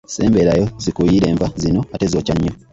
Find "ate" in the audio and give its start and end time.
1.93-2.05